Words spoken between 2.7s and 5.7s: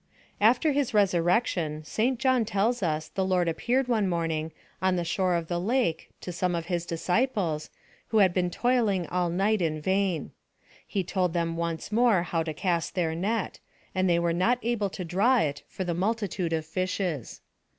us the Lord appeared one morning, on the shore of the